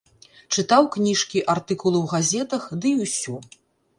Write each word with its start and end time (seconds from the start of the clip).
Чытаў 0.55 0.87
кніжкі, 0.95 1.43
артыкулы 1.55 1.97
ў 2.03 2.05
газетах, 2.15 2.63
дый 2.87 2.93
усё. 3.09 3.35